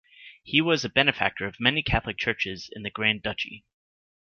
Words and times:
He 0.41 0.61
was 0.61 0.83
a 0.83 0.89
benefactor 0.89 1.45
of 1.45 1.59
many 1.59 1.83
Catholic 1.83 2.17
churches 2.17 2.71
in 2.73 2.81
the 2.81 2.89
Grand 2.89 3.21
Duchy. 3.21 3.65